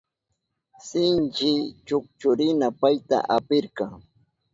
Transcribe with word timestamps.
Sinchi 0.87 1.51
chukchurina 1.87 2.67
payta 2.79 3.17
apirka. 3.35 3.85